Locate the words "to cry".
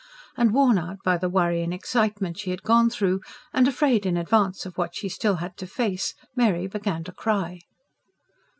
7.03-7.59